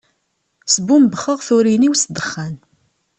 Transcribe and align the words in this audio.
Sbumbxeɣ 0.75 1.39
turin-iw 1.47 1.93
s 2.01 2.03
ddexxan. 2.07 2.55